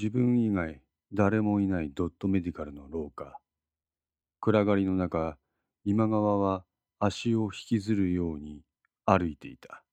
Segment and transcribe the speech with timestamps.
[0.00, 0.80] 自分以外
[1.12, 3.38] 誰もいないドットメディカルの廊下。
[4.40, 5.36] 暗がりの中、
[5.84, 6.64] 今川は
[6.98, 8.62] 足を引きずるように
[9.04, 9.84] 歩いていた。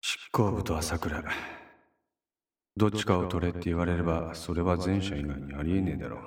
[0.00, 1.22] 執行部と朝倉。
[2.76, 6.20] どっちかを取れって言われれば、それは前者以外にありえねえだろう。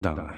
[0.00, 0.34] だが、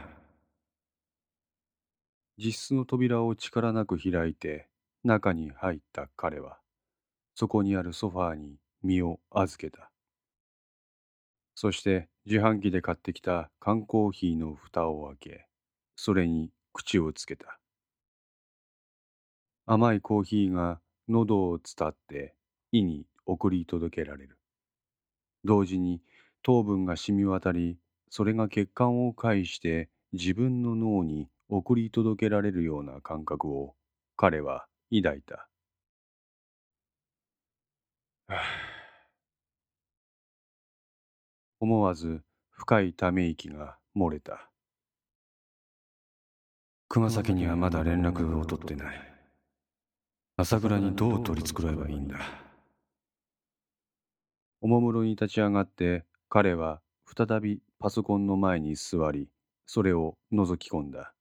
[2.36, 4.68] 実質の扉を力なく開いて
[5.02, 6.58] 中に入った彼は、
[7.34, 9.90] そこにあるソファーに身を預けた。
[11.54, 15.46] そして自販機で買ってきた缶コーヒーの蓋を開け、
[15.96, 17.58] それに口をつけた。
[19.66, 22.34] 甘いコーヒーが喉を伝って
[22.72, 24.38] 胃に送り届けられる。
[25.44, 26.00] 同時に
[26.42, 27.78] 糖分が染み渡り、
[28.10, 33.74] それが血管を介して自分の脳に送り届けられるような感覚を
[34.16, 35.48] 彼は抱いた。
[41.60, 44.50] 思わず深いため息が漏れた。
[46.88, 48.96] 熊崎にはまだ連絡を取ってない。
[50.36, 52.18] 朝倉にどう取り繕えばいいんだ。
[54.60, 59.28] おもむろに立ち上がって彼は再びパソコンの前に座り、
[59.66, 61.14] それを覗き込んだ。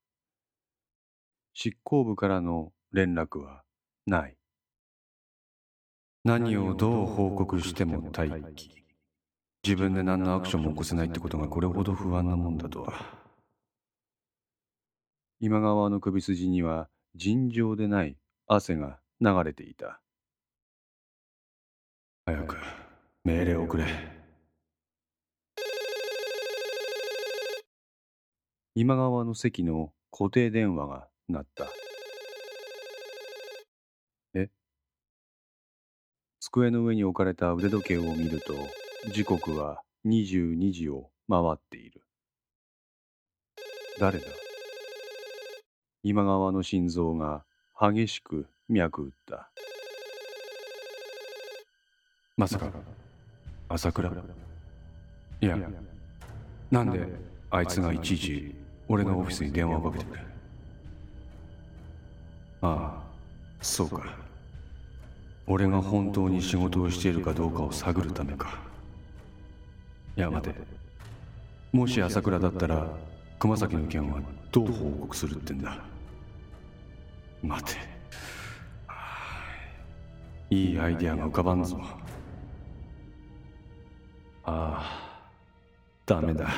[1.54, 3.62] 執行部からの連絡は
[4.06, 4.36] ない。
[6.24, 8.85] 何をどう報告しても待機。
[9.66, 12.92] 自分で何のアクションも起こせないってことがこれほど不安なもんだとは。
[15.40, 20.00] 今川の首筋には尋常でない汗が流れていた。
[22.26, 22.56] 早く
[23.24, 23.86] 命令をくれ。
[28.76, 31.66] 今川の席の固定電話が鳴った
[34.34, 34.48] え？
[36.38, 38.54] 机の上に置かれた腕時計を見ると、
[39.08, 42.02] 時刻は22時を回っている。
[44.00, 44.26] 誰だ？
[46.02, 47.44] 今川の心臓が
[47.80, 49.50] 激しく脈打った。
[52.36, 52.70] まさか、
[53.68, 54.10] 朝倉？
[55.40, 55.56] いや、
[56.70, 57.06] なんで
[57.50, 58.54] あいつがいちいち
[58.88, 60.20] 俺のオフィスに電話をかけてくる？
[62.62, 63.02] ああ、
[63.60, 64.18] そうか。
[65.46, 68.65] 俺が本当に仕事をしているかどうかを探るためか
[70.16, 70.54] いや待て。
[71.72, 72.88] もし朝倉だったら
[73.38, 75.78] 熊崎の件はどう報告するってんだ？
[77.42, 77.80] 待て。
[80.48, 81.78] いいアイディアが浮かばんぞ。
[84.44, 85.30] ああ
[86.06, 86.48] ダメだ。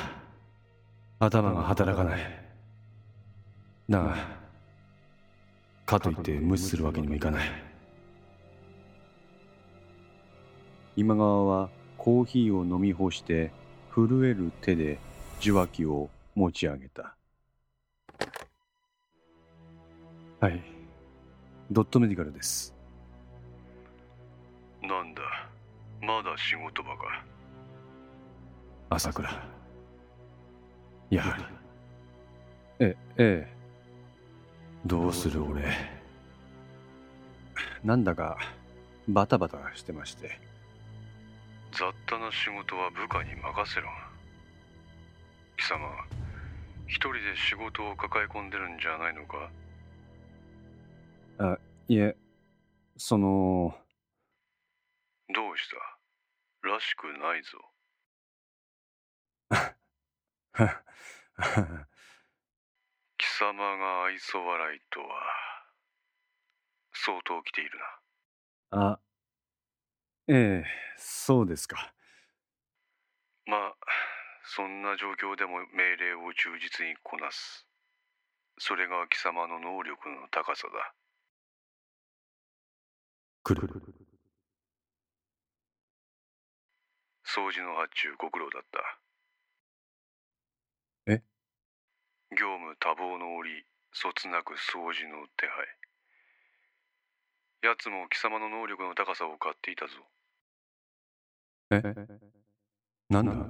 [1.19, 2.19] 頭が働かない。
[3.89, 4.15] だが
[5.85, 7.49] かといって無視するわけにもいかない。
[10.95, 11.69] 今川は
[11.99, 13.51] コーヒーを飲み干して
[13.93, 14.97] 震える手で
[15.39, 17.13] 受話器を持ち上げた。
[20.39, 20.63] はい。
[21.69, 22.73] ドットメディカルです。
[24.81, 25.21] なんだ。
[26.01, 27.25] まだ仕事場か。
[28.89, 29.29] 朝倉。
[31.09, 31.43] やはり。
[32.79, 33.47] えええ。
[34.85, 35.65] どうする俺。
[37.83, 38.37] なんだか
[39.09, 40.39] バタバタしてまして
[41.71, 43.87] 雑多な仕事は部下に任せろ。
[45.57, 45.87] 貴様
[46.87, 49.49] 一人で仕事を抱え込んでるんじゃないのか？
[51.39, 51.57] あ
[51.87, 52.17] いえ
[52.97, 53.77] その
[55.33, 56.67] どうした？
[56.67, 57.59] らしくないぞ。
[63.17, 65.07] 貴様が愛想笑いとは
[66.93, 67.79] 相当来ている
[68.71, 68.91] な。
[68.93, 68.99] あ
[70.29, 70.65] ええ、
[70.97, 71.93] そうですか。
[73.45, 73.75] まあ、
[74.45, 77.67] そんな状況でも命令を忠実にこなす。
[78.59, 80.95] それが貴様の能力の高さだ。
[83.43, 83.67] 来る。
[87.25, 88.99] 掃除の発注ご苦労だった。
[91.05, 91.21] え？
[92.31, 95.65] 業務多忙の折、そつなく掃除の手配。
[97.61, 99.93] 奴も貴様の能力の高さを買っていたぞ。
[101.71, 101.81] え
[103.09, 103.47] なんだ？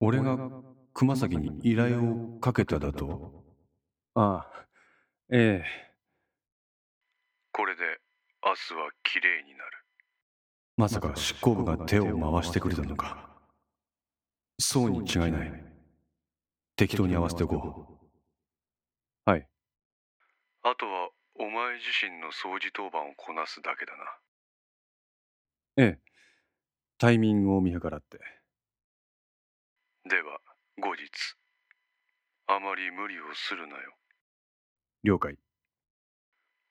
[0.00, 0.38] 俺が
[0.94, 3.44] 熊崎に依頼をかけただと？
[4.14, 4.66] ああ、
[5.30, 5.96] ええ。
[7.52, 7.82] これで
[8.44, 9.84] 明日はきれいになる。
[10.76, 13.28] まさか執行部が手を回してくれたのか。
[14.58, 15.64] そうに違いない。
[16.76, 18.00] 適当に合わせておこ
[19.26, 19.30] う。
[19.30, 19.46] はい。
[20.62, 24.04] あとはお前自身の掃除当番をこなすだけだな。
[25.76, 26.09] ええ。
[27.00, 28.18] タイミングを見計らって。
[30.04, 30.38] では
[30.78, 31.00] 後日。
[32.46, 33.96] あまり無理をするなよ。
[35.04, 35.38] 了解。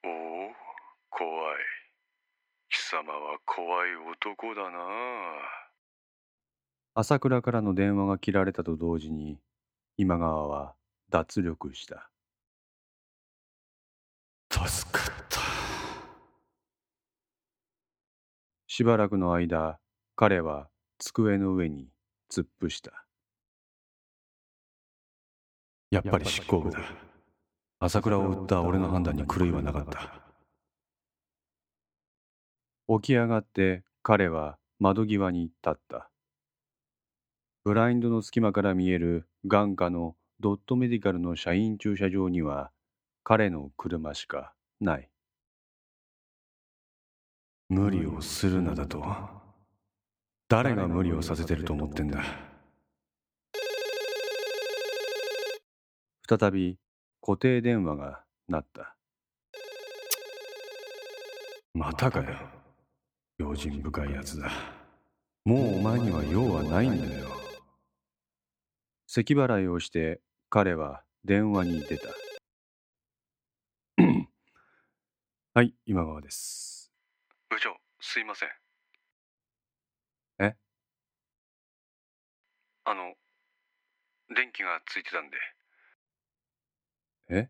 [0.04, 0.10] おお
[1.10, 1.56] 怖い。
[2.68, 4.78] 貴様は怖い男だな。
[6.94, 9.40] 朝倉からの電話が切られたと同時に
[9.96, 10.76] 今川は
[11.08, 12.08] 脱力した。
[14.48, 15.40] 助かった。
[18.68, 19.80] しばらくの間
[20.20, 20.68] 彼は
[20.98, 21.88] 机の上に
[22.30, 23.06] 突っ伏した。
[25.90, 26.78] やっぱり執行部だ。
[27.78, 30.20] 朝倉を撃った俺の判断に狂いはなかった。
[33.00, 36.10] 起き上がって彼は窓際に立った。
[37.64, 42.70] ブラインドの隙間から見える眼下のドットメディカルの社員駐車場には
[43.24, 44.52] 彼の車しか
[44.82, 45.08] ない。
[47.70, 49.39] 無理をするなだと？
[50.50, 52.24] 誰が無理をさせてると思ってんだ？
[56.28, 56.76] 再び
[57.22, 58.96] 固定電話が鳴った。
[61.72, 62.36] またかよ。
[63.38, 64.50] 用心深いやつだ。
[65.44, 67.28] もうお前には用はないんだよ。
[69.06, 72.08] 咳払いをして彼は電話に出た。
[75.54, 76.90] はい今川です。
[77.48, 78.48] 部長すいません
[80.40, 80.56] え
[82.84, 83.14] あの
[84.34, 85.36] 電気がついてたんで。
[87.28, 87.48] え？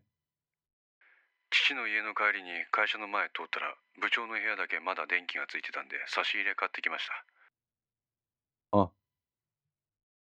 [1.49, 8.77] 父の家の帰りに会社の前通ったら部長の部屋だけまだ電気がついてたんで差し入れ買ってきました。
[8.77, 8.83] あ。
[8.83, 8.91] あ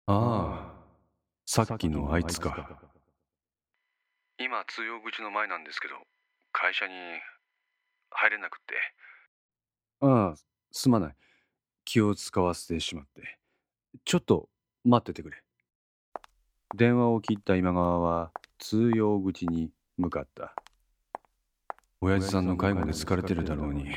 [0.07, 0.75] あ。
[1.45, 2.81] さっきのあいつか。
[4.39, 5.95] 今通用口の前なんですけど
[6.53, 6.95] 会社に
[8.11, 8.75] 入れなくって。
[10.01, 10.35] ああ
[10.71, 11.17] すまない。
[11.85, 13.39] 気を使わせてしまって。
[14.05, 14.49] ちょっと
[14.89, 15.37] 待っててくれ。
[16.75, 20.55] 電話を切った今川は通用口に向かった。
[22.01, 23.91] 親父さんの介護で疲れてるだろうに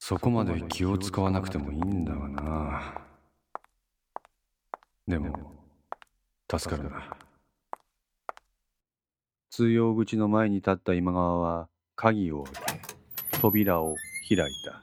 [0.00, 3.06] そこまで気を使わなくてもいいんだがな。
[5.06, 5.62] でも
[6.50, 7.16] 助かるな。
[9.50, 13.94] 通用口の前に立った今川は鍵を開け扉を
[14.28, 14.82] 開いた。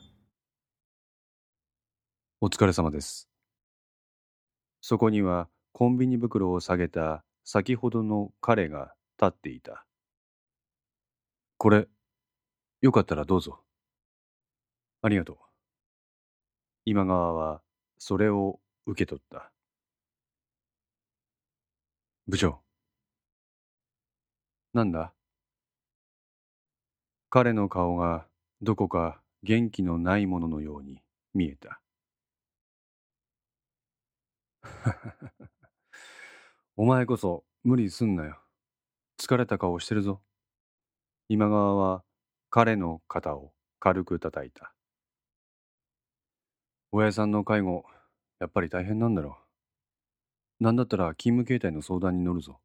[2.40, 3.31] お疲れ様です。
[4.82, 9.86] そこにはコンビニ袋を下げた先ほどの彼が立っていた。
[11.58, 11.88] これ
[12.82, 13.60] よかったらどうぞ。
[15.04, 15.38] ありがとう。
[16.86, 17.62] 今川は
[18.00, 19.52] それを受け取った。
[22.28, 22.60] 部長。
[24.74, 25.14] なんだ？
[27.30, 28.26] 彼の顔が
[28.62, 31.80] どこか元気のないもののように見えた。
[36.76, 38.42] お前こそ無理すんなよ。
[39.18, 40.22] 疲れた顔してるぞ。
[41.30, 42.04] 今川は
[42.50, 44.74] 彼の肩を軽く叩いた。
[46.92, 47.86] 親父さんの介護
[48.40, 49.38] やっぱり大変なんだろ
[50.60, 50.64] う。
[50.64, 52.60] なんだったら勤務形態の相談に乗るぞ。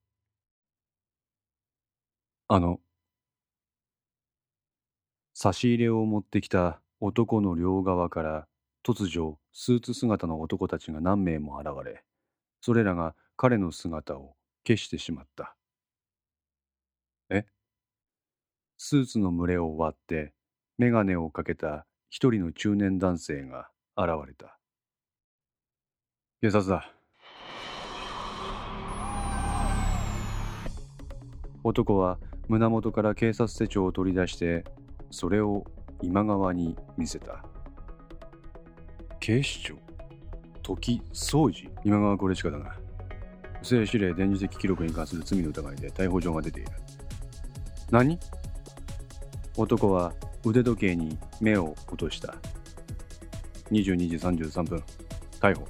[2.49, 2.81] あの
[5.35, 8.49] 差し入れを持ってきた男の両側から
[8.87, 12.05] 突如スーツ姿の男たちが何名も現れ
[12.61, 15.57] それらが彼の姿を消してしまった。
[17.29, 17.47] え？
[18.79, 20.33] スーツの群れを割って
[20.79, 24.57] 眼鏡をかけた一人の中年男性が現れた。
[26.41, 26.89] 警察だ。
[31.65, 34.65] 男は胸元から警察手帳を取り出して
[35.11, 35.65] それを
[36.03, 37.45] 今川に見せた。
[39.27, 39.75] 警視庁。
[40.63, 42.77] 時総司今川これしかだな。
[43.61, 46.71] 不正指令電磁的記録に関する罪の疑いで逮捕状が出ている。
[47.91, 48.21] 何？
[49.57, 50.13] 男は
[50.45, 52.37] 腕時計に目を落とした。
[53.73, 54.17] 22時
[54.47, 54.81] 33分。
[55.41, 55.67] 逮捕。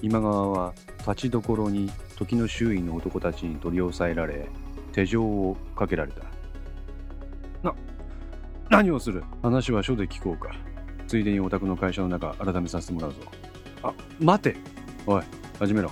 [0.00, 4.48] 今川は立ちどころに時の周囲の男たちに取り押さえられ
[4.92, 6.22] 手錠をかけられた。
[7.62, 7.74] な
[8.70, 9.22] 何をする？
[9.42, 10.48] 話は署で聞こうか。
[11.08, 13.18] ついでにお宅の会社の中改めさせてもらうぞ。
[13.82, 14.56] あ待て。
[15.06, 15.22] おい
[15.58, 15.90] 始めろ。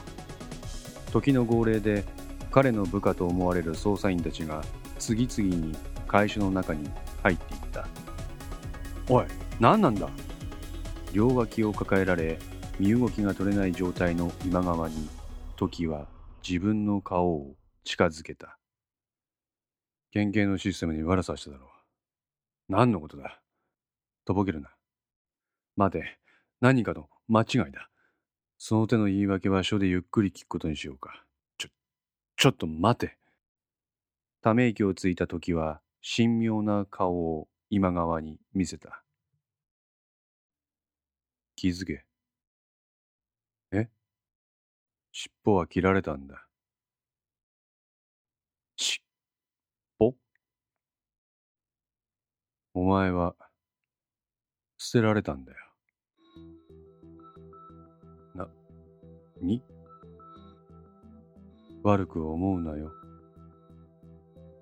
[1.11, 2.05] 時の号令で
[2.51, 4.63] 彼の部下と思われる捜査員たちが
[4.99, 5.75] 次々に
[6.07, 6.91] 会社の中に
[7.23, 7.89] 入っていった。
[9.09, 9.25] おい
[9.59, 10.07] 何なんだ。
[11.15, 12.39] 両脇を抱えられ
[12.79, 15.09] 身動きが取れない状態の今川に
[15.57, 16.09] 時は
[16.47, 18.59] 自分の顔を近づけた。
[20.11, 21.69] 県警のシステムに悪さしただろう。
[22.69, 23.41] 何のことだ。
[24.27, 24.76] とぼけるな。
[25.77, 26.19] 待て
[26.61, 27.91] 何かの間違いだ。
[28.59, 31.23] その手の言い訳は書でゆっくり聞くことにしようか。
[31.59, 31.69] ちょ、
[32.37, 33.19] ちょっと待て。
[34.41, 35.83] ため息をついた時は
[36.17, 39.03] 神妙な顔を今川に見せた。
[41.57, 42.05] 気づけ。
[43.73, 43.89] え？
[45.13, 46.47] 尻尾は切られたんだ。
[48.77, 49.05] しっ
[49.99, 50.15] ぽ
[52.75, 53.35] お前は
[54.79, 55.59] 捨てられたんだよ。
[59.47, 59.63] に？
[61.83, 62.91] 悪く思うなよ。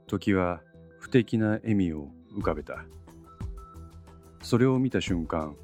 [0.06, 0.60] 時は
[1.00, 2.84] 不敵な笑みを浮かべた。
[4.42, 5.56] それを見た瞬間、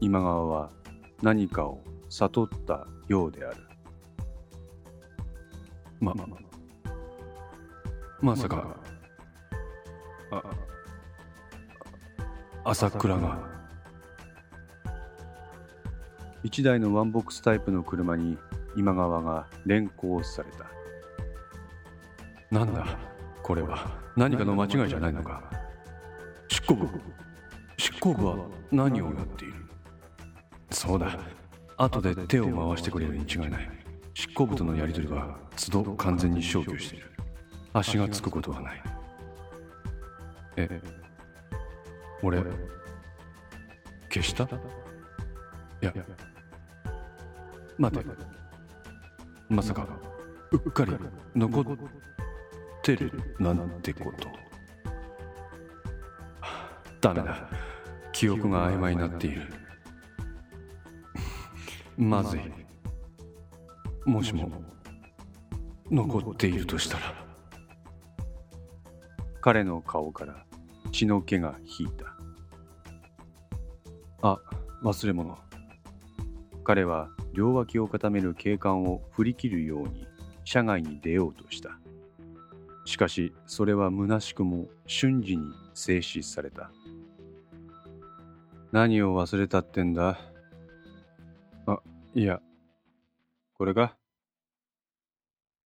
[0.00, 0.70] 今川は
[1.22, 3.56] 何かを悟ったようである。
[6.00, 6.26] ま、ま、
[8.20, 8.76] まさか、
[10.30, 10.42] あ、
[12.64, 13.51] 朝倉が。
[16.42, 18.36] 一台のワンボックスタイプの車に
[18.76, 20.66] 今川が連行された。
[22.50, 22.98] なんだ
[23.42, 24.00] これは。
[24.16, 25.42] 何かの間違いじゃないのか。
[26.48, 26.88] 執行部。
[27.78, 28.36] 執行部は
[28.70, 29.54] 何をやっている？
[30.70, 31.18] そうだ。
[31.76, 33.70] 後で手を回してくれるに違いない。
[34.14, 37.10] 執行部とのやり取りは都度完全に消去している。
[37.72, 38.82] 足がつくことはない。
[40.56, 40.80] え
[42.22, 42.42] 俺
[44.10, 44.44] 消した？
[44.44, 44.48] い
[45.80, 45.94] や
[47.82, 48.04] 待て。
[49.48, 49.88] まさか
[50.52, 50.92] うっかり
[51.34, 51.64] 残っ
[52.80, 54.28] てるなんてこと。
[57.00, 57.50] ダメだ
[58.12, 59.52] 記憶が曖昧になっている。
[61.96, 62.40] まずい。
[64.04, 64.48] もしも
[65.90, 67.26] 残っているとしたら。
[69.40, 70.46] 彼の顔から
[70.92, 72.06] 血の気が引いた。
[74.22, 74.38] あ、
[74.84, 75.36] 忘れ物。
[76.62, 80.06] 彼は両脇を固める警官を振り切るように
[80.44, 81.78] 車外に出ようとした。
[82.84, 86.70] しかしそれは虚しくも瞬時に静止された。
[88.72, 90.18] 何を忘れたってんだ？
[91.66, 91.78] あ、
[92.14, 92.40] いや、
[93.54, 93.96] これか？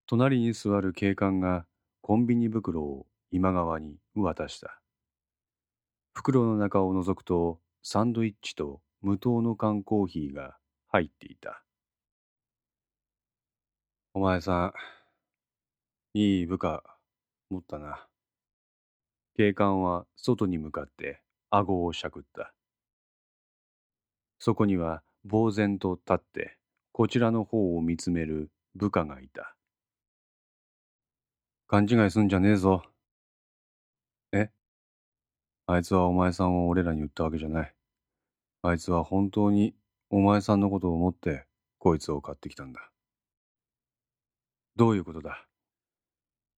[0.07, 1.67] 隣に座る警官が
[2.01, 4.81] コンビニ袋を今川に渡した。
[6.13, 10.57] 袋の中を覗くとサンドイッチと無糖の缶コーヒーが
[10.89, 11.63] 入っていた。
[14.15, 14.73] お前さ
[16.15, 16.83] ん、いい部下
[17.51, 18.07] 持ったな。
[19.37, 22.55] 警官は外に向かって顎をしゃくった。
[24.39, 26.57] そこには呆然と立って
[26.93, 29.55] こちらの方を見つめる部下がいた。
[31.67, 32.83] 勘違いすんじゃねえぞ。
[34.33, 34.51] え？
[35.67, 37.75] あいつはお前さんを俺らに言ったわけじゃない。
[38.63, 39.75] あいつは本当に
[40.11, 41.47] お前さんのことを思って
[41.79, 42.91] こいつを買ってきたんだ。
[44.77, 45.45] どういうことだ？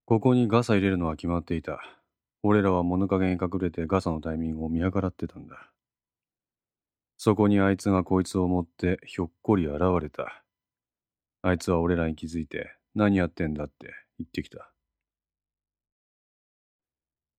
[0.05, 1.81] ここにガサ入れるのは決まっていた。
[2.43, 5.71] 俺らは物陰に隠れてガサのタイミングを見計らってたんだ。
[7.17, 10.45] そこにあいつがこいつを持ってひょっこり現れた。
[11.43, 14.71] あいつは俺らに気づいて何やってんだって言ってきた。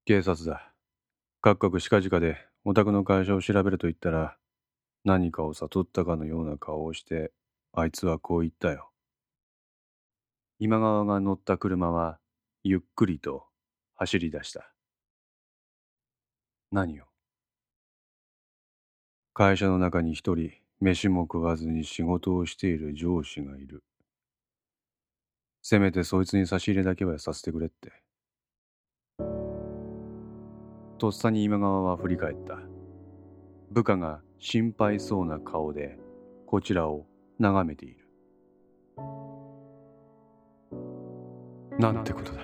[0.04, 0.72] 警察だ。
[1.40, 4.36] かっかくしかじかでお宅の会社を調べると言ったら
[5.04, 7.32] 何かを悟ったかのような顔をして
[7.72, 8.90] あいつはこう言ったよ。
[10.58, 12.18] 今川が乗った車は
[12.64, 13.46] ゆっくりと
[13.94, 14.72] 走り出した。
[16.70, 17.04] 何を？
[19.32, 23.82] 会社の中に一人飯も食わずに仕事をしている上司がいる。
[25.62, 27.92] せめてそいつに差し入れだけはさせてくれって。
[30.98, 32.58] とっさに今川は振り返った。
[33.70, 35.98] 部下が心配そうな顔で
[36.46, 37.06] こちらを
[37.38, 38.06] 眺めている。
[41.78, 42.40] なんてことだ。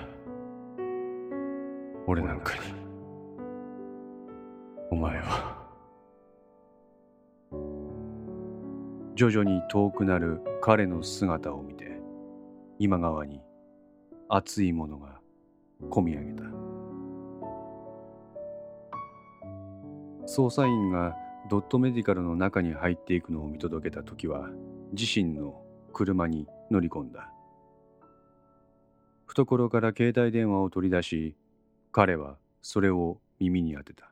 [2.06, 2.60] 俺なんかに。
[4.90, 5.56] お前は。
[9.14, 11.98] 徐々に遠くなる彼の姿を見て
[12.78, 13.40] 今川に
[14.28, 15.18] 熱いものが
[15.88, 16.42] こみ上げた。
[20.26, 21.16] 捜査員が
[21.48, 24.50] ドットメディカルの中に入っていくのを見届けた時は
[24.92, 25.62] 自身の
[25.92, 27.30] 車に乗り込んだ。
[29.26, 31.36] 懐から携帯電話を取り出し
[31.92, 34.10] 彼はそれを耳に当てた。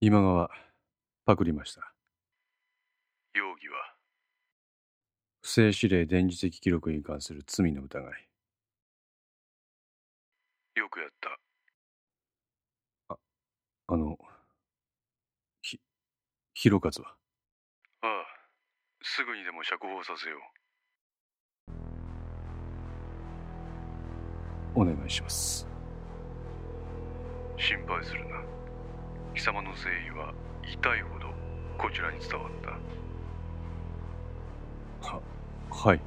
[0.00, 0.50] 今川
[1.26, 1.92] パクりました。
[3.34, 3.94] 容疑は
[5.42, 8.28] 不正指令電磁的記録に関する罪の疑い。
[10.76, 11.38] よくやった。
[13.88, 14.35] あのひ
[16.58, 17.14] 広和は。
[19.02, 20.38] すぐにでも釈放させよ
[24.74, 25.68] お願いします。
[27.58, 28.40] う心配するな。
[29.34, 30.32] 貴様の誠意は
[30.64, 31.26] 痛いほど
[31.76, 32.52] こちらに伝わっ
[35.02, 35.06] た。
[35.06, 35.20] は
[35.70, 36.00] はい。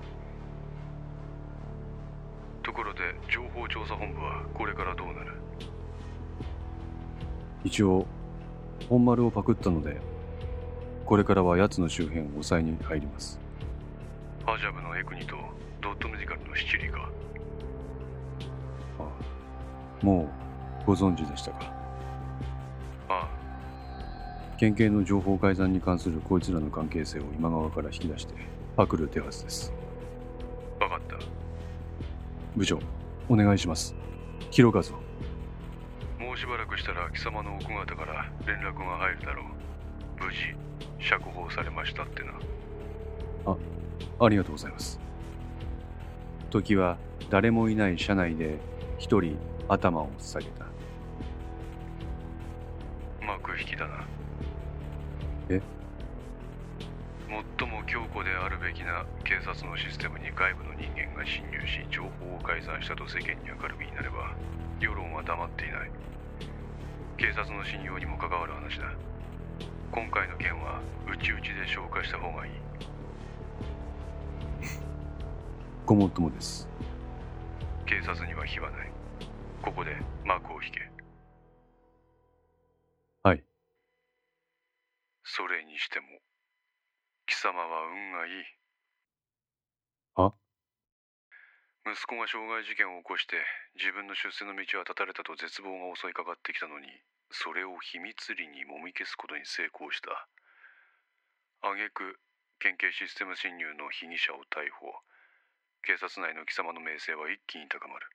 [2.64, 5.34] ところで情報調査本部はこれからどうなる？
[7.64, 8.08] 一応
[8.90, 10.02] 本丸をパクったので
[11.10, 13.40] これからは奴の周辺を抑えに入ります。
[14.46, 15.38] ハジャブのエクニと
[15.82, 17.10] ドットメディカルのシチリか。
[19.00, 20.30] あも
[20.84, 21.74] うご存知でしたか？
[23.10, 23.28] あ
[24.60, 28.36] 県警の情報改ざんに関するこいつらの関係性を今川から引き出して
[28.78, 29.74] パクる手はずです。
[30.80, 31.16] あ分かった。
[32.56, 32.80] 部長
[33.28, 33.96] お願いします。
[34.52, 35.02] 広和を
[36.24, 39.46] もうしばらくしたら貴様の奥方から連絡が入るだろう
[40.20, 40.56] 無事
[41.00, 42.34] 釈放されましたってな。
[44.22, 45.00] ありがとうございます。
[46.50, 46.98] 時は
[47.30, 48.58] 誰もいない車内で
[48.98, 50.66] 一人頭を下げた。
[53.26, 54.04] 幕引きだな。
[55.50, 55.62] え？
[57.58, 64.36] 最も強固であるべきな警察のシステムに外部の人間が侵入し情報を改ざんしたと世間に明るみになれば
[64.80, 65.92] 世論は黙っていない。
[67.18, 68.92] 警察の信用にも関わる話だ
[69.92, 72.52] 今回の件は内々で消化した方がいい。
[75.84, 76.70] ごもっともです。
[77.88, 78.92] 警察には非はない。
[79.64, 80.92] ここで幕を引け。
[83.24, 83.44] はい。
[85.24, 86.06] それにしても
[87.26, 88.34] 貴様は運がいい。
[90.14, 90.34] は
[91.86, 93.38] 息子が傷害事件を起こして
[93.74, 96.86] 自分の出世の道は断たれたと絶望が襲いかかってきたのに
[97.32, 100.28] それを秘密裏にもみ消すことに成功した。
[101.62, 102.20] 挙句
[102.60, 104.92] 県警システム侵入の被疑者を逮捕。
[105.82, 108.08] 警察内の貴様の名声は一気に高まる。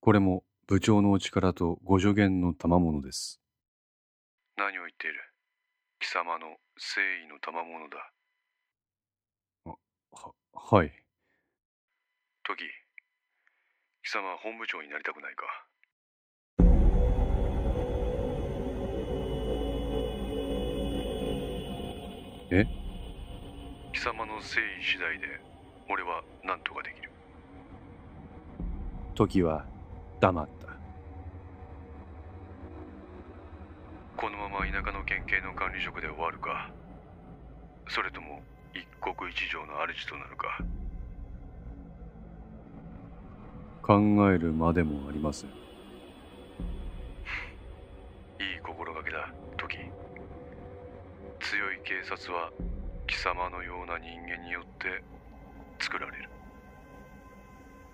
[0.00, 3.40] これも部長のお力とご助言の賜物です。
[4.56, 5.20] 何を言っている？
[6.00, 8.12] 貴様の誠意の賜物だ。
[9.64, 10.92] ははい。
[12.44, 12.64] 時
[14.02, 15.44] 貴様は本部長になりたくないか？
[22.50, 22.64] え？
[23.92, 25.26] 貴様の誠意次第で
[25.90, 27.10] 俺は何とかできる。
[29.14, 29.64] 時は
[30.20, 30.68] 黙った。
[34.16, 36.70] このまま田舎の県警の管理職で終わるか？
[37.88, 38.42] それとも
[38.74, 40.58] 一国一城の主となるか？
[43.82, 45.50] 考えるまでもありません。
[45.50, 45.52] い
[48.56, 49.78] い心がけだ時
[51.48, 52.52] 強い警察は
[53.06, 55.02] 貴様のような人間によって
[55.82, 56.28] 作られる。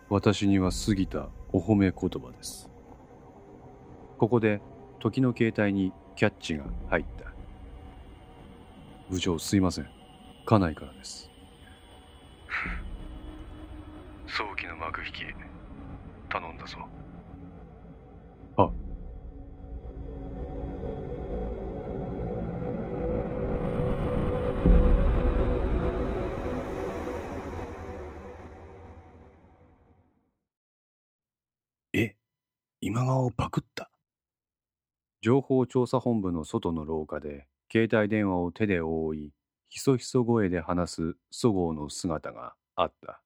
[0.08, 2.68] 私には過ぎたお褒め言葉です。
[4.18, 4.60] ここで
[4.98, 7.32] 時の携帯にキャッチが入った。
[9.08, 9.88] 部長すいません。
[10.44, 11.30] 家内からです。
[14.26, 15.18] 早期の幕引き
[16.28, 16.78] 頼んだぞ
[32.94, 33.90] 今川をパクった。
[35.20, 39.32] 情報調査本部の外の廊下で携帯電話を手で覆い
[39.68, 43.20] ひそひそ声で話すそごうの姿があった。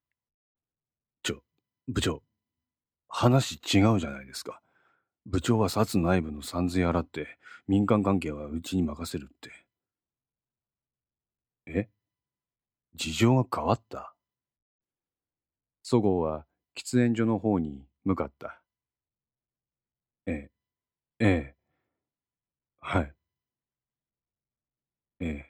[1.23, 1.43] ちょ
[1.87, 2.23] 部長。
[3.11, 4.63] 話違うじゃないですか。
[5.27, 9.51] 部長は薩内部の三髄洗って民間関係はうちに任せるって。
[11.67, 11.89] え？
[12.95, 14.15] 事情が変わった？
[15.83, 18.63] そごうは喫煙所の方に向かった
[20.29, 20.51] え
[21.21, 21.55] えええ。
[22.83, 23.13] はい。
[25.21, 25.49] ええ。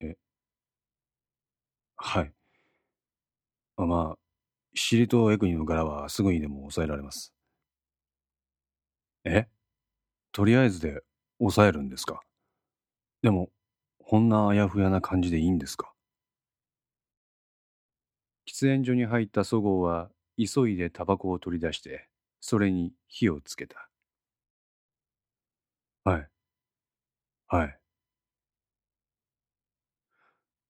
[0.00, 0.16] え
[1.98, 2.32] はい。
[3.78, 4.18] あまあ
[4.74, 7.30] シリとエクニの柄はすぐにでも抑えられます。
[9.24, 9.46] え？
[10.32, 11.02] とりあえずで
[11.40, 12.22] 抑えるんですか？
[13.22, 13.50] でも
[13.98, 15.92] こんなあやふやな感じでいいんですか？
[18.48, 22.08] 喫煙所に入ったそごうは急いでタバコを取り出して
[22.48, 23.88] それに火をつけた。
[26.04, 26.28] はい。
[27.48, 27.78] はい。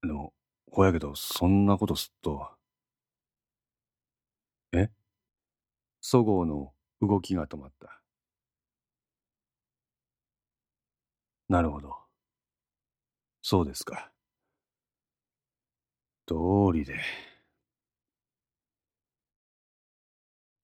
[0.03, 0.33] でも
[0.71, 2.57] ほやけどそんなことすっと
[4.73, 4.89] え？
[6.03, 8.01] そごうの動きが止まった。
[11.49, 12.07] なるほど。
[13.43, 14.11] そうですか。
[16.29, 16.97] 道理で。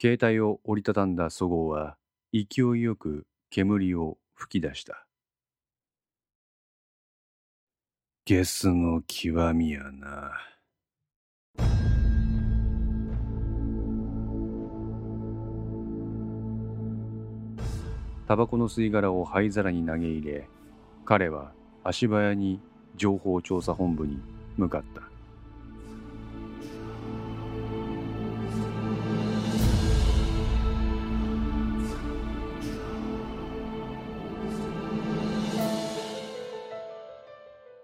[0.05, 1.97] 携帯を折りたたんだそごうは
[2.33, 5.07] 勢いよく煙を吹き出した。
[8.25, 10.33] ゲスの極みやな。
[18.27, 20.49] タバコの吸い殻を灰皿に投げ入れ、
[21.05, 21.53] 彼は
[21.85, 22.61] 足早に
[22.97, 24.19] 情報調査本部に
[24.57, 25.12] 向かった。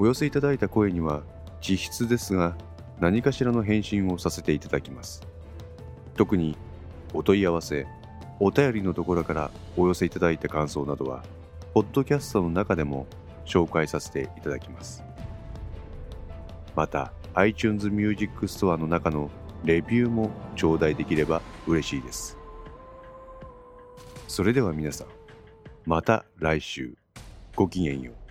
[0.00, 1.22] お寄せいただいた声には
[1.60, 2.56] 実質ですが
[3.00, 5.20] 何かしらの返信をさせていただきます。
[6.16, 6.56] 特に
[7.12, 7.86] お問い合わせ
[8.38, 11.22] お便りのところからお寄せいただいた感想などは
[11.74, 13.06] ポッドキャストの中でも
[13.44, 15.04] 紹介させていただきます。
[16.74, 19.28] また iTunes Music Store の中の
[19.64, 22.38] レビューも頂戴できれば嬉しいです。
[24.28, 25.08] それでは皆さん
[25.84, 26.96] また来週。
[27.54, 28.29] ごきげんよう。